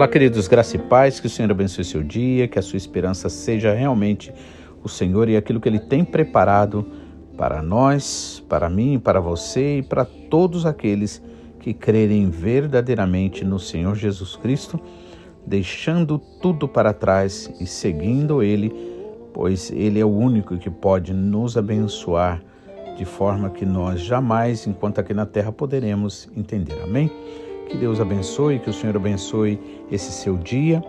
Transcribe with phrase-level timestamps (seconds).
[0.00, 3.28] Olá, queridos, graça e paz, que o Senhor abençoe seu dia, que a sua esperança
[3.28, 4.32] seja realmente
[4.82, 6.86] o Senhor e aquilo que Ele tem preparado
[7.36, 11.22] para nós, para mim, para você e para todos aqueles
[11.58, 14.80] que crerem verdadeiramente no Senhor Jesus Cristo,
[15.46, 18.72] deixando tudo para trás e seguindo Ele,
[19.34, 22.42] pois Ele é o único que pode nos abençoar
[22.96, 26.80] de forma que nós jamais, enquanto aqui na terra, poderemos entender.
[26.82, 27.12] Amém?
[27.70, 29.56] Que Deus abençoe, que o Senhor abençoe
[29.92, 30.82] esse seu dia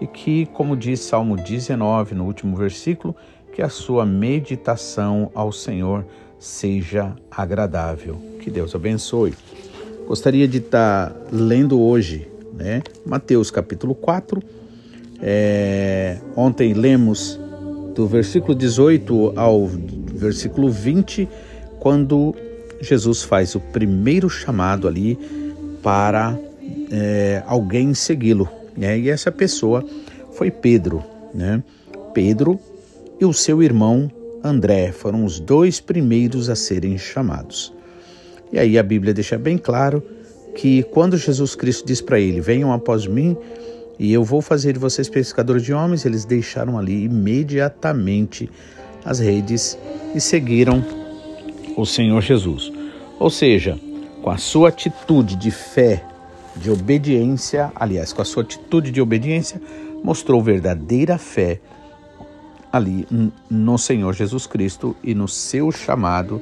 [0.00, 3.14] e que, como diz Salmo 19, no último versículo,
[3.52, 6.04] que a sua meditação ao Senhor
[6.36, 8.16] seja agradável.
[8.40, 9.32] Que Deus abençoe.
[10.08, 12.82] Gostaria de estar lendo hoje, né?
[13.06, 14.42] Mateus capítulo 4.
[15.22, 17.38] É, ontem lemos
[17.94, 21.28] do versículo 18 ao versículo 20,
[21.78, 22.34] quando
[22.80, 25.43] Jesus faz o primeiro chamado ali
[25.84, 26.36] para
[26.90, 28.48] é, alguém segui-lo.
[28.74, 28.98] Né?
[28.98, 29.84] E essa pessoa
[30.32, 31.04] foi Pedro.
[31.32, 31.62] Né?
[32.14, 32.58] Pedro
[33.20, 34.10] e o seu irmão
[34.42, 37.72] André foram os dois primeiros a serem chamados.
[38.50, 40.02] E aí a Bíblia deixa bem claro
[40.54, 43.36] que quando Jesus Cristo diz para ele: Venham após mim
[43.98, 48.50] e eu vou fazer de vocês pescadores de homens, eles deixaram ali imediatamente
[49.04, 49.78] as redes
[50.14, 50.84] e seguiram
[51.76, 52.72] o Senhor Jesus.
[53.18, 53.78] Ou seja,
[54.24, 56.02] com a sua atitude de fé,
[56.56, 59.60] de obediência, aliás, com a sua atitude de obediência,
[60.02, 61.60] mostrou verdadeira fé
[62.72, 63.06] ali
[63.50, 66.40] no Senhor Jesus Cristo e no seu chamado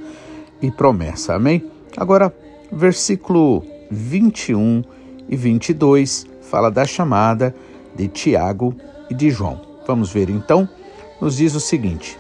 [0.63, 1.35] e promessa.
[1.35, 1.69] Amém?
[1.97, 2.33] Agora,
[2.71, 4.85] versículo 21
[5.29, 7.53] e 22 fala da chamada
[7.97, 8.77] de Tiago
[9.11, 9.61] e de João.
[9.89, 10.69] Vamos ver então.
[11.21, 12.17] Nos diz o seguinte: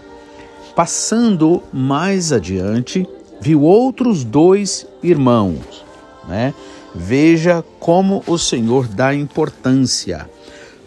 [0.75, 3.07] Passando mais adiante,
[3.43, 5.85] viu outros dois irmãos,
[6.29, 6.55] né?
[6.95, 10.31] Veja como o Senhor dá importância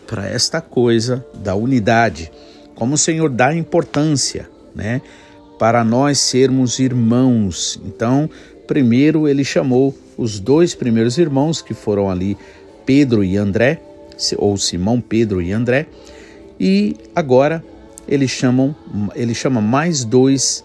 [0.08, 2.32] para esta coisa da unidade,
[2.74, 5.02] como o Senhor dá importância, né?
[5.60, 7.78] Para nós sermos irmãos.
[7.86, 8.30] Então,
[8.66, 12.38] primeiro ele chamou os dois primeiros irmãos que foram ali,
[12.86, 13.82] Pedro e André,
[14.38, 15.88] ou Simão, Pedro e André,
[16.58, 17.62] e agora
[18.08, 18.74] ele chamam,
[19.14, 20.64] ele chama mais dois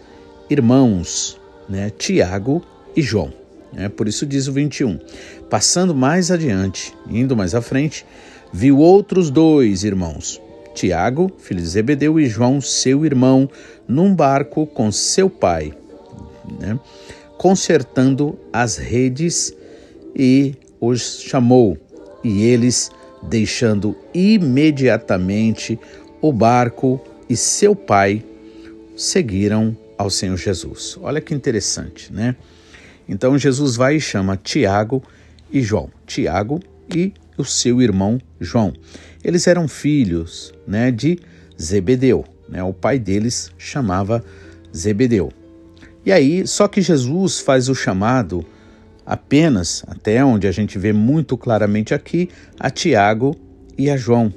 [0.49, 1.40] irmãos,
[1.71, 2.63] né, Tiago
[2.97, 3.33] e João.
[3.73, 3.89] Né?
[3.89, 4.99] Por isso diz o 21.
[5.49, 8.05] Passando mais adiante, indo mais à frente,
[8.53, 10.41] viu outros dois irmãos,
[10.75, 13.49] Tiago, filho de Zebedeu, e João, seu irmão,
[13.87, 15.73] num barco com seu pai,
[16.61, 16.79] né?
[17.39, 19.55] consertando as redes,
[20.15, 21.79] e os chamou.
[22.23, 22.91] E eles,
[23.23, 25.79] deixando imediatamente
[26.21, 28.25] o barco e seu pai,
[28.97, 30.97] seguiram ao Senhor Jesus.
[31.03, 32.35] Olha que interessante, né?
[33.07, 35.03] Então Jesus vai e chama Tiago
[35.53, 35.91] e João.
[36.07, 36.59] Tiago
[36.91, 38.73] e o seu irmão João.
[39.23, 41.19] Eles eram filhos, né, de
[41.61, 42.63] Zebedeu, né?
[42.63, 44.25] O pai deles chamava
[44.75, 45.31] Zebedeu.
[46.07, 48.43] E aí, só que Jesus faz o chamado
[49.05, 53.37] apenas, até onde a gente vê muito claramente aqui, a Tiago
[53.77, 54.33] e a João.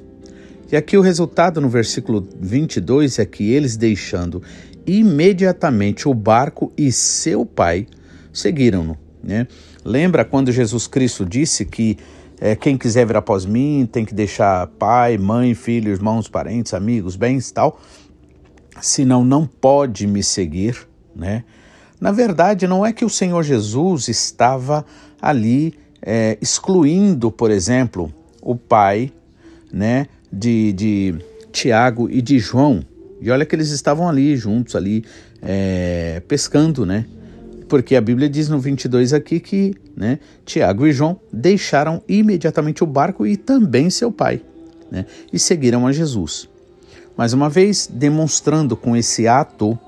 [0.70, 4.42] E aqui o resultado no versículo 22 é que eles deixando
[4.86, 7.86] imediatamente o barco e seu pai
[8.32, 8.98] seguiram-no.
[9.22, 9.46] Né?
[9.84, 11.96] Lembra quando Jesus Cristo disse que
[12.40, 17.16] é, quem quiser vir após mim tem que deixar pai, mãe, filho, irmãos, parentes, amigos,
[17.16, 17.80] bens tal,
[18.80, 21.44] senão não pode me seguir, né?
[22.00, 24.84] Na verdade, não é que o Senhor Jesus estava
[25.22, 28.12] ali é, excluindo, por exemplo,
[28.42, 29.10] o pai,
[29.72, 31.14] né, de, de
[31.50, 32.84] Tiago e de João,
[33.24, 35.02] e olha que eles estavam ali juntos, ali
[35.40, 37.06] é, pescando, né?
[37.70, 42.86] Porque a Bíblia diz no 22 aqui que né, Tiago e João deixaram imediatamente o
[42.86, 44.42] barco e também seu pai,
[44.90, 45.06] né?
[45.32, 46.46] E seguiram a Jesus.
[47.16, 49.78] Mais uma vez, demonstrando com esse ato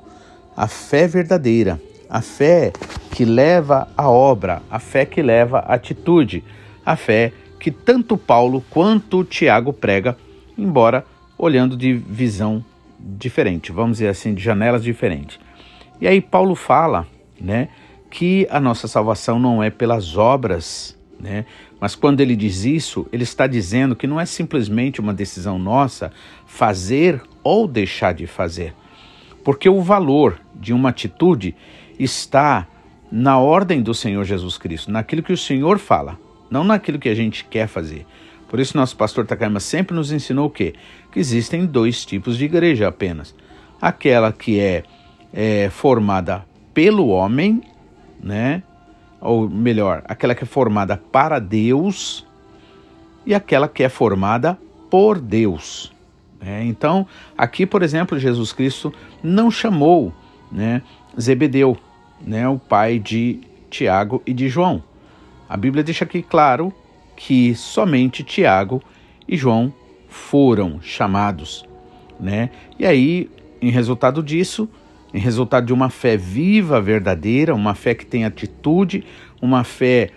[0.57, 1.79] a fé verdadeira,
[2.09, 2.73] a fé
[3.11, 6.43] que leva à obra, a fé que leva à atitude,
[6.87, 10.17] a fé que tanto Paulo quanto Tiago prega,
[10.57, 11.05] embora
[11.37, 12.65] olhando de visão
[13.07, 15.39] diferente, vamos dizer assim, de janelas diferentes.
[16.01, 17.07] E aí Paulo fala,
[17.41, 17.69] né,
[18.11, 21.45] que a nossa salvação não é pelas obras, né?
[21.81, 26.11] Mas quando ele diz isso, ele está dizendo que não é simplesmente uma decisão nossa
[26.47, 28.75] fazer ou deixar de fazer.
[29.45, 31.55] Porque o valor de uma atitude
[31.99, 32.67] está
[33.11, 36.19] na ordem do Senhor Jesus Cristo, naquilo que o Senhor fala,
[36.51, 38.07] não naquilo que a gente quer fazer.
[38.49, 40.75] Por isso, nosso pastor Takayama sempre nos ensinou o quê?
[41.17, 43.35] Que existem dois tipos de igreja apenas.
[43.81, 44.85] Aquela que é,
[45.33, 47.63] é formada pelo homem,
[48.23, 48.63] né?
[49.19, 52.27] Ou melhor, aquela que é formada para Deus
[53.25, 54.59] e aquela que é formada
[54.91, 55.91] por Deus.
[56.39, 58.93] É, então, aqui, por exemplo, Jesus Cristo
[59.23, 60.13] não chamou
[60.53, 60.83] né,
[61.19, 61.79] Zebedeu,
[62.21, 63.41] né, o pai de
[63.71, 64.83] Tiago e de João.
[65.49, 66.71] A Bíblia deixa aqui claro
[67.17, 68.83] que somente Tiago
[69.27, 69.73] e João
[70.17, 71.65] foram chamados,
[72.19, 72.51] né?
[72.79, 73.31] E aí,
[73.61, 74.69] em resultado disso,
[75.15, 79.05] em resultado de uma fé viva, verdadeira, uma fé que tem atitude,
[79.41, 80.11] uma fé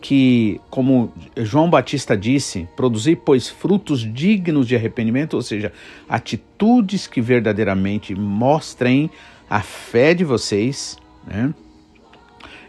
[0.00, 5.72] que, como João Batista disse, produzir, pois, frutos dignos de arrependimento, ou seja,
[6.06, 9.10] atitudes que verdadeiramente mostrem
[9.48, 11.54] a fé de vocês, né?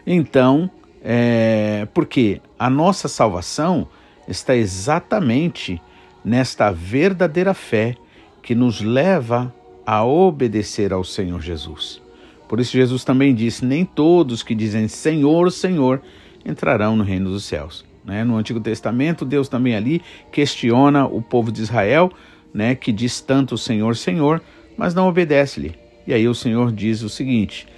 [0.06, 0.70] Então,
[1.04, 3.86] é, porque a nossa salvação
[4.26, 5.80] está exatamente
[6.26, 7.94] nesta verdadeira fé
[8.42, 9.54] que nos leva
[9.86, 12.02] a obedecer ao Senhor Jesus.
[12.48, 16.02] Por isso, Jesus também disse: Nem todos que dizem Senhor, Senhor
[16.44, 17.84] entrarão no reino dos céus.
[18.04, 18.24] Né?
[18.24, 20.02] No Antigo Testamento, Deus também ali
[20.32, 22.10] questiona o povo de Israel,
[22.52, 24.42] né, que diz tanto Senhor, Senhor,
[24.76, 25.74] mas não obedece-lhe.
[26.06, 27.68] E aí o Senhor diz o seguinte: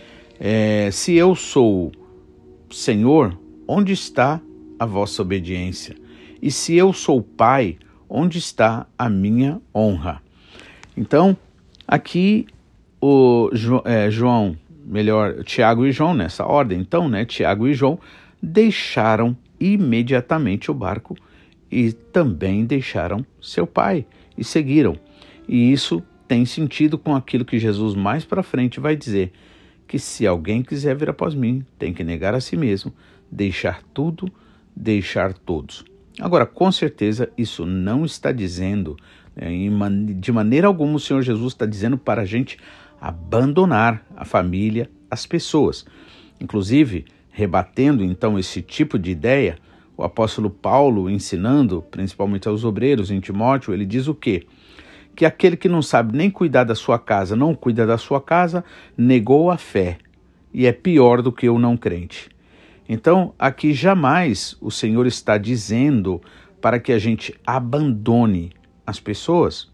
[0.41, 1.93] é, Se eu sou
[2.71, 4.41] Senhor, onde está
[4.79, 5.97] a vossa obediência?
[6.41, 7.77] E se eu sou Pai,
[8.09, 10.23] onde está a minha honra?
[10.97, 11.37] Então,
[11.87, 12.47] aqui
[13.01, 13.51] o
[13.85, 17.25] é, João, melhor, Tiago e João, nessa ordem, então, né?
[17.25, 17.99] Tiago e João
[18.43, 21.17] deixaram imediatamente o barco
[21.71, 24.07] e também deixaram seu pai
[24.37, 24.97] e seguiram.
[25.47, 29.33] E isso tem sentido com aquilo que Jesus mais para frente vai dizer,
[29.87, 32.93] que se alguém quiser vir após mim, tem que negar a si mesmo,
[33.31, 34.31] deixar tudo,
[34.77, 35.85] deixar todos.
[36.21, 38.97] Agora, com certeza, isso não está dizendo,
[39.37, 39.51] né,
[40.17, 42.59] de maneira alguma, o Senhor Jesus está dizendo para a gente
[43.01, 45.87] abandonar a família, as pessoas.
[46.41, 49.57] Inclusive, rebatendo então esse tipo de ideia,
[49.97, 54.47] o apóstolo Paulo, ensinando principalmente aos obreiros em Timóteo, ele diz o quê?
[55.19, 58.65] que aquele que não sabe nem cuidar da sua casa, não cuida da sua casa,
[58.97, 59.99] negou a fé
[60.55, 62.29] e é pior do que o não crente.
[62.89, 66.21] Então, aqui jamais o Senhor está dizendo
[66.61, 68.53] para que a gente abandone
[68.87, 69.69] as pessoas.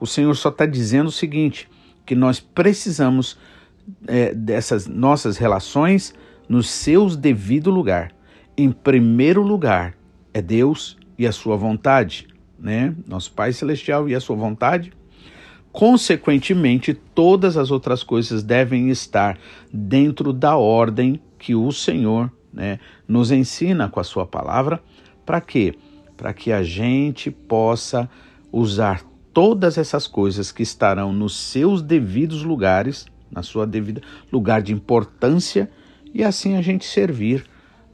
[0.00, 1.68] O Senhor só está dizendo o seguinte:
[2.04, 3.38] que nós precisamos
[4.06, 6.14] é, dessas nossas relações
[6.48, 8.12] no seus devido lugar.
[8.56, 9.94] Em primeiro lugar
[10.32, 12.26] é Deus e a sua vontade
[12.58, 12.94] né?
[13.06, 14.92] Nosso Pai Celestial e a sua vontade.
[15.72, 19.38] Consequentemente, todas as outras coisas devem estar
[19.72, 24.82] dentro da ordem que o Senhor né, nos ensina com a sua palavra.
[25.26, 25.74] Para quê?
[26.16, 28.08] Para que a gente possa
[28.50, 29.02] usar
[29.34, 34.00] todas essas coisas que estarão nos seus devidos lugares, na sua devida
[34.32, 35.70] lugar de importância,
[36.14, 37.44] e assim a gente servir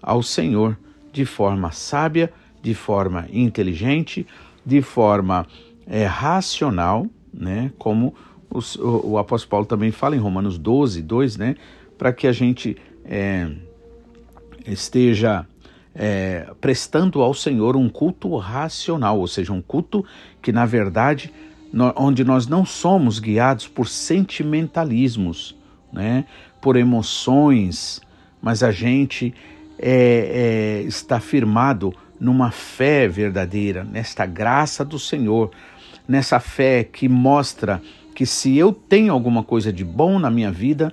[0.00, 0.78] ao Senhor
[1.12, 2.32] de forma sábia,
[2.62, 4.24] de forma inteligente,
[4.64, 5.44] de forma
[5.84, 8.14] é, racional, né, como
[8.48, 11.56] os, o, o, apóstolo Paulo também fala em Romanos 12, 2, né,
[11.98, 13.50] para que a gente é,
[14.66, 15.46] esteja
[15.94, 20.04] é, prestando ao Senhor um culto racional, ou seja, um culto
[20.40, 21.32] que, na verdade,
[21.72, 25.56] no, onde nós não somos guiados por sentimentalismos,
[25.92, 26.24] né,
[26.60, 28.00] por emoções,
[28.40, 29.34] mas a gente
[29.78, 35.50] é, é, está firmado numa fé verdadeira, nesta graça do Senhor,
[36.06, 37.82] nessa fé que mostra
[38.14, 40.92] que se eu tenho alguma coisa de bom na minha vida,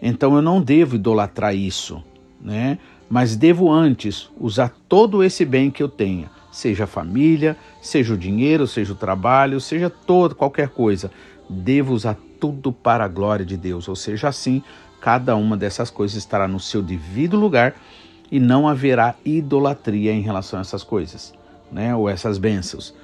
[0.00, 2.02] então eu não devo idolatrar isso,
[2.40, 2.78] né?
[3.12, 8.16] Mas devo antes usar todo esse bem que eu tenha, seja a família, seja o
[8.16, 11.10] dinheiro, seja o trabalho, seja toda qualquer coisa,
[11.46, 14.62] devo usar tudo para a glória de Deus, ou seja, assim,
[14.98, 17.74] cada uma dessas coisas estará no seu devido lugar
[18.30, 21.34] e não haverá idolatria em relação a essas coisas,
[21.70, 21.94] né?
[21.94, 22.94] Ou essas bênçãos.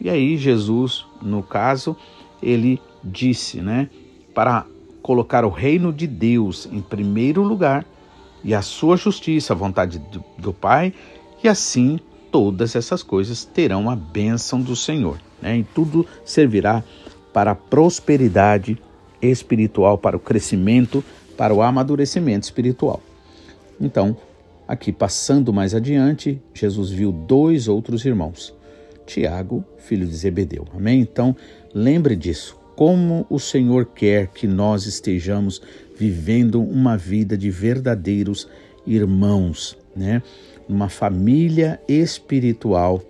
[0.00, 1.96] E aí Jesus, no caso,
[2.40, 3.90] ele disse, né,
[4.32, 4.64] para
[5.02, 7.84] colocar o reino de Deus em primeiro lugar
[8.44, 10.92] e a sua justiça, a vontade do, do Pai,
[11.42, 11.98] e assim
[12.30, 15.58] todas essas coisas terão a bênção do Senhor, né?
[15.58, 16.84] E tudo servirá
[17.32, 18.78] para a prosperidade
[19.20, 21.02] espiritual, para o crescimento,
[21.36, 23.00] para o amadurecimento espiritual.
[23.80, 24.16] Então,
[24.68, 28.54] Aqui, passando mais adiante, Jesus viu dois outros irmãos,
[29.06, 30.66] Tiago, filho de Zebedeu.
[30.76, 31.00] Amém?
[31.00, 31.34] Então,
[31.74, 32.54] lembre disso.
[32.76, 35.62] Como o Senhor quer que nós estejamos
[35.98, 38.48] vivendo uma vida de verdadeiros
[38.86, 40.22] irmãos, né?
[40.68, 43.02] Uma família espiritual.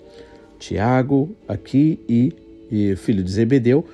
[0.59, 2.33] Tiago, aqui, e,
[2.71, 3.87] e filho de Zebedeu,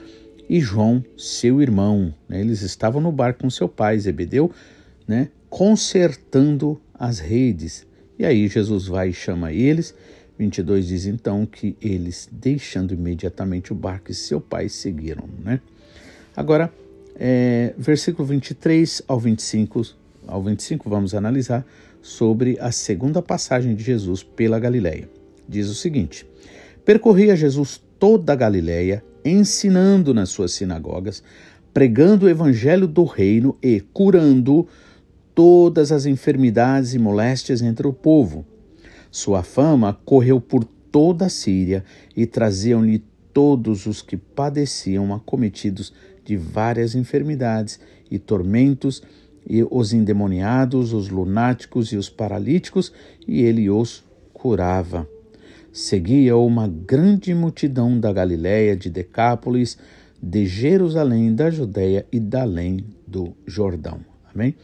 [0.48, 2.14] e João, seu irmão.
[2.28, 2.40] Né?
[2.40, 4.50] Eles estavam no barco com seu pai, Zebedeu,
[5.06, 5.28] né?
[5.50, 7.86] consertando as redes.
[8.18, 9.94] E aí Jesus vai e chama eles,
[10.38, 15.28] 22 diz então que eles, deixando imediatamente o barco e seu pai, seguiram.
[15.42, 15.60] Né?
[16.36, 16.72] Agora,
[17.16, 19.82] é, versículo 23 ao 25,
[20.26, 21.64] ao 25, vamos analisar
[22.02, 25.08] sobre a segunda passagem de Jesus pela Galileia.
[25.48, 26.26] Diz o seguinte:
[26.84, 31.22] Percorria Jesus toda a Galileia, ensinando nas suas sinagogas,
[31.72, 34.66] pregando o evangelho do reino e curando
[35.34, 38.44] todas as enfermidades e moléstias entre o povo.
[39.10, 41.84] Sua fama correu por toda a Síria
[42.16, 43.02] e traziam-lhe
[43.32, 45.92] todos os que padeciam acometidos
[46.24, 47.78] de várias enfermidades
[48.10, 49.02] e tormentos,
[49.46, 52.92] e os endemoniados, os lunáticos e os paralíticos,
[53.28, 54.02] e ele os
[54.32, 55.08] curava.
[55.72, 59.76] Seguia uma grande multidão da Galiléia, de Decápolis,
[60.22, 64.00] de Jerusalém, da Judéia e da além do Jordão.
[64.34, 64.54] Amém?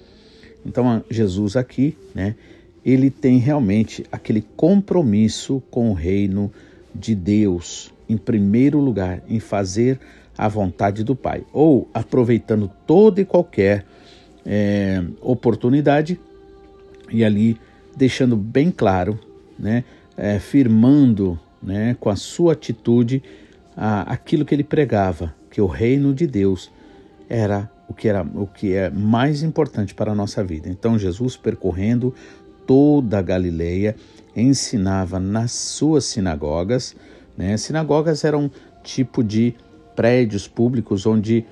[0.64, 2.36] Então, Jesus aqui, né,
[2.84, 6.50] ele tem realmente aquele compromisso com o reino
[6.94, 9.98] de Deus, em primeiro lugar, em fazer
[10.40, 13.84] a vontade do Pai, ou aproveitando toda e qualquer
[14.46, 16.18] é, oportunidade
[17.12, 17.60] e ali
[17.94, 19.20] deixando bem claro,
[19.58, 19.84] né,
[20.16, 23.22] é, firmando né, com a sua atitude
[23.76, 26.72] a, aquilo que ele pregava, que o reino de Deus
[27.28, 30.70] era o que era o que é mais importante para a nossa vida.
[30.70, 32.14] Então Jesus percorrendo
[32.66, 33.94] toda a Galileia
[34.34, 36.96] ensinava nas suas sinagogas.
[37.36, 37.58] Né?
[37.58, 38.50] Sinagogas eram um
[38.82, 39.54] tipo de
[39.94, 41.44] prédios públicos onde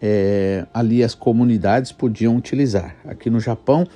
[0.00, 2.96] é, ali as comunidades podiam utilizar.
[3.04, 3.86] Aqui no Japão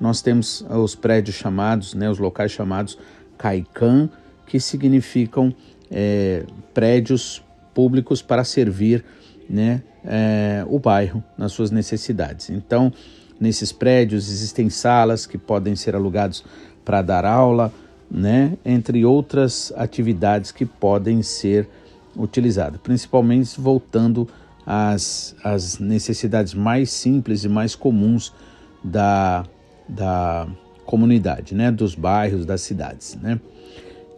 [0.00, 2.98] nós temos os prédios chamados, né, os locais chamados
[3.36, 4.08] kaikan,
[4.46, 5.54] que significam
[5.90, 7.42] é, prédios
[7.74, 9.04] públicos para servir
[9.48, 12.50] né, é, o bairro nas suas necessidades.
[12.50, 12.92] Então,
[13.40, 16.44] nesses prédios existem salas que podem ser alugados
[16.84, 17.72] para dar aula,
[18.10, 21.68] né, entre outras atividades que podem ser
[22.18, 24.28] utilizadas, principalmente voltando
[24.66, 28.34] às, às necessidades mais simples e mais comuns
[28.82, 29.46] da,
[29.88, 30.46] da
[30.84, 33.40] comunidade, né, dos bairros, das cidades, né.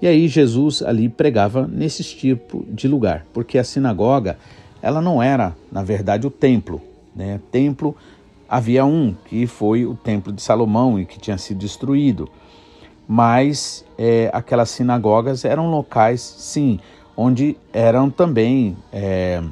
[0.02, 4.38] E aí Jesus ali pregava nesse tipo de lugar, porque a sinagoga
[4.80, 6.80] ela não era, na verdade, o templo.
[7.14, 7.38] Né?
[7.50, 7.94] Templo
[8.48, 12.28] havia um que foi o templo de Salomão e que tinha sido destruído.
[13.06, 16.78] Mas é, aquelas sinagogas eram locais, sim,
[17.22, 19.42] onde eram também é,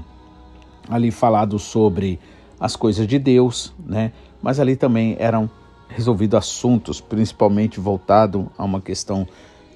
[0.89, 2.19] ali falado sobre
[2.59, 4.11] as coisas de Deus, né?
[4.41, 5.51] Mas ali também eram
[5.87, 9.29] resolvidos assuntos, principalmente voltado a uma questão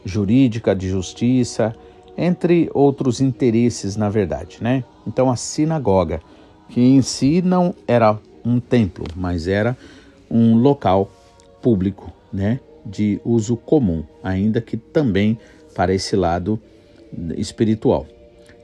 [0.06, 1.76] jurídica, de justiça,
[2.16, 4.84] entre outros interesses, na verdade, né?
[5.06, 6.22] Então a sinagoga,
[6.70, 9.76] que em si não era um templo, mas era
[10.30, 11.10] um local
[11.60, 15.38] público, né, de uso comum, ainda que também
[15.74, 16.58] para esse lado
[17.36, 18.06] espiritual.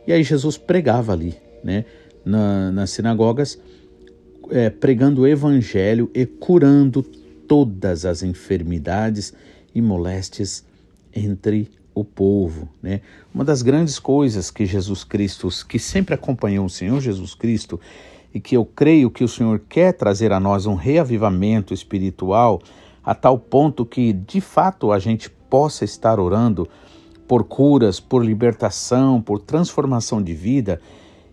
[0.07, 1.85] E aí Jesus pregava ali, né,
[2.25, 3.59] na, nas sinagogas,
[4.51, 9.33] é, pregando o evangelho e curando todas as enfermidades
[9.75, 10.65] e moléstias
[11.15, 13.01] entre o povo, né?
[13.35, 17.81] Uma das grandes coisas que Jesus Cristo, que sempre acompanhou o Senhor Jesus Cristo
[18.33, 22.63] e que eu creio que o Senhor quer trazer a nós um reavivamento espiritual
[23.05, 26.69] a tal ponto que de fato a gente possa estar orando
[27.29, 30.81] por curas, por libertação, por transformação de vida.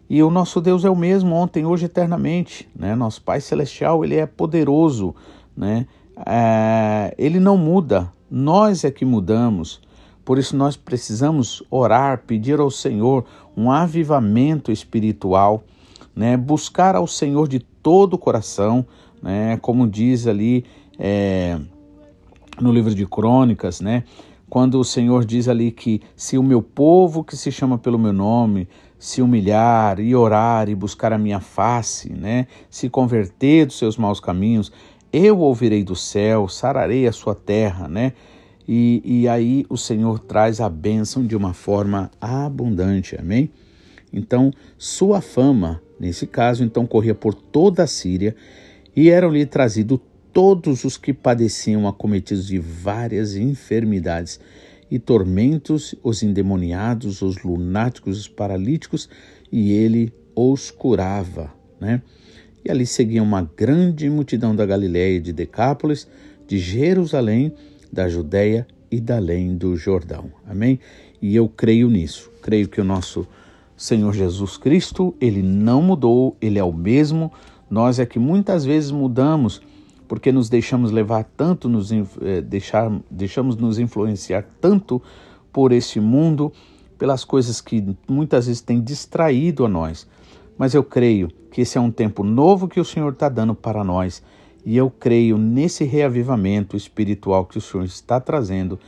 [0.09, 2.67] E o nosso Deus é o mesmo ontem, hoje, eternamente.
[2.75, 2.93] Né?
[2.93, 5.15] Nosso Pai Celestial, ele é poderoso,
[5.55, 5.87] né?
[6.25, 9.81] É, ele não muda, nós é que mudamos.
[10.23, 13.25] Por isso nós precisamos orar, pedir ao Senhor
[13.55, 15.63] um avivamento espiritual,
[16.15, 16.37] né?
[16.37, 18.85] buscar ao Senhor de todo o coração,
[19.21, 19.57] né?
[19.57, 20.65] como diz ali
[20.97, 21.59] é,
[22.59, 24.03] no livro de Crônicas, né?
[24.55, 28.13] Quando o Senhor diz ali que se o meu povo que se chama pelo meu
[28.13, 32.47] nome se humilhar e orar e buscar a minha face, né?
[32.69, 34.71] se converter dos seus maus caminhos,
[35.11, 38.13] eu ouvirei do céu, sararei a sua terra, né?
[38.65, 43.51] E, e aí o Senhor traz a bênção de uma forma abundante, amém?
[44.13, 48.33] Então, sua fama, nesse caso, então corria por toda a Síria
[48.95, 49.99] e eram-lhe trazidos
[50.35, 54.37] todos os que padeciam acometidos de várias enfermidades
[54.91, 59.07] e tormentos, os endemoniados, os lunáticos, os paralíticos,
[59.49, 62.01] e ele os curava, né?
[62.65, 66.05] E ali seguia uma grande multidão da Galiléia de Decápolis,
[66.45, 67.53] de Jerusalém,
[67.89, 70.29] da Judéia e da além do Jordão.
[70.45, 70.81] Amém?
[71.21, 72.29] E eu creio nisso.
[72.41, 73.25] Creio que o nosso
[73.77, 77.31] Senhor Jesus Cristo, ele não mudou, ele é o mesmo.
[77.69, 79.61] Nós é que muitas vezes mudamos
[80.07, 85.01] porque nos deixamos levar tanto, nos, eh, deixar, deixamos nos influenciar tanto
[85.51, 86.51] por esse mundo,
[86.97, 90.07] pelas coisas que muitas vezes têm distraído a nós.
[90.57, 93.83] Mas eu creio que esse é um tempo novo que o Senhor está dando para
[93.83, 94.23] nós.
[94.65, 98.79] E eu creio nesse reavivamento espiritual que o Senhor está trazendo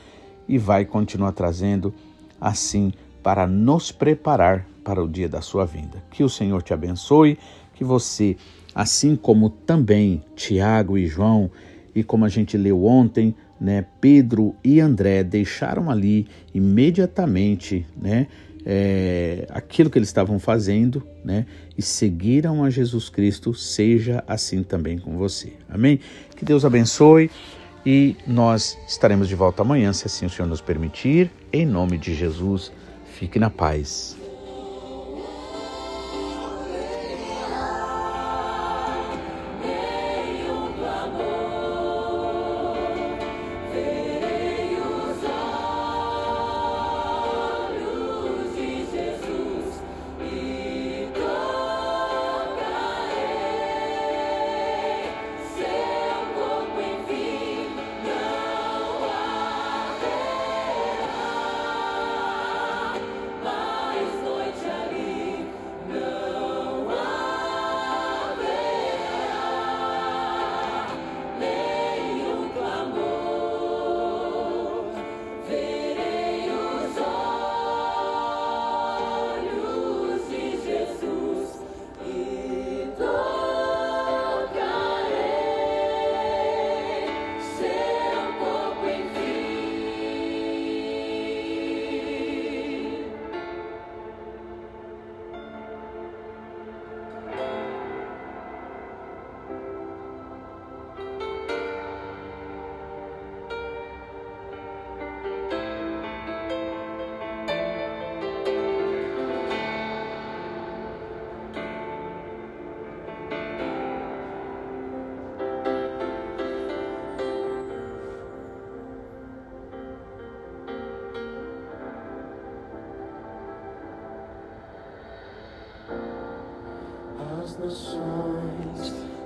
[0.48, 1.94] e vai continuar trazendo
[2.40, 6.04] assim para nos preparar para o dia da sua vinda.
[6.12, 7.38] Que o Senhor te abençoe,
[7.74, 8.38] que você,
[8.78, 11.50] assim como também Tiago e João,
[11.96, 18.28] e como a gente leu ontem, né, Pedro e André deixaram ali imediatamente, né,
[18.64, 25.00] é, aquilo que eles estavam fazendo, né, e seguiram a Jesus Cristo, seja assim também
[25.00, 25.54] com você.
[25.68, 26.00] Amém?
[26.36, 27.32] Que Deus abençoe
[27.84, 31.32] e nós estaremos de volta amanhã, se assim o Senhor nos permitir.
[31.52, 32.72] Em nome de Jesus,
[33.08, 34.16] fique na paz.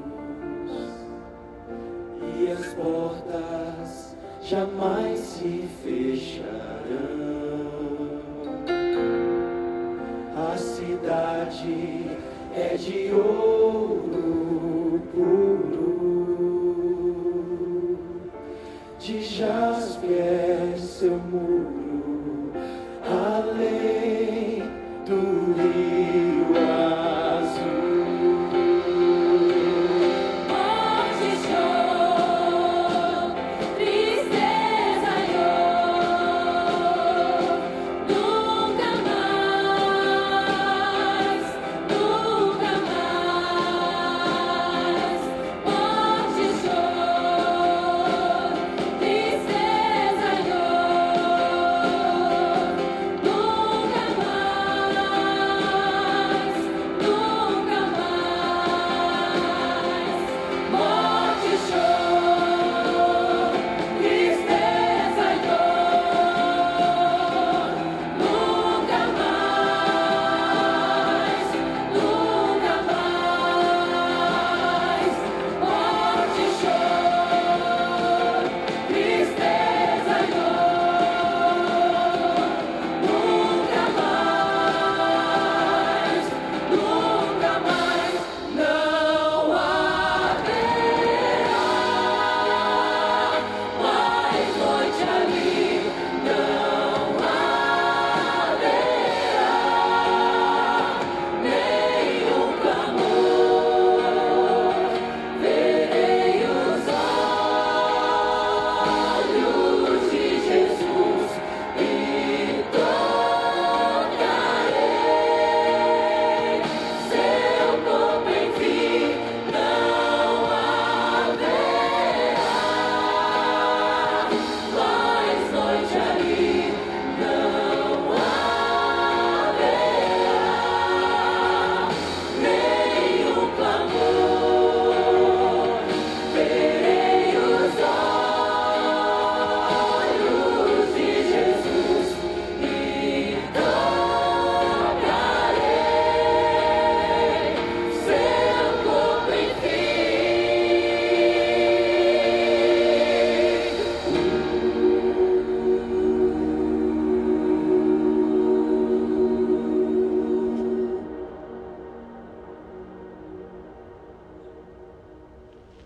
[2.35, 6.49] e as portas jamais se fecharão.
[10.35, 12.17] A cidade
[12.55, 13.58] é de ouro